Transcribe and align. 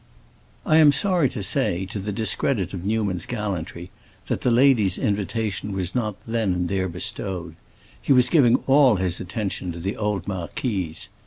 I 0.65 0.77
am 0.77 0.91
sorry 0.91 1.29
to 1.29 1.43
say, 1.43 1.85
to 1.85 1.99
the 1.99 2.11
discredit 2.11 2.73
of 2.73 2.83
Newman's 2.83 3.27
gallantry, 3.27 3.91
that 4.29 4.41
this 4.41 4.51
lady's 4.51 4.97
invitation 4.97 5.73
was 5.73 5.93
not 5.93 6.21
then 6.21 6.53
and 6.53 6.67
there 6.69 6.89
bestowed; 6.89 7.55
he 8.01 8.11
was 8.11 8.27
giving 8.27 8.55
all 8.65 8.95
his 8.95 9.19
attention 9.19 9.71
to 9.73 9.79
the 9.79 9.95
old 9.95 10.27
marquise. 10.27 11.09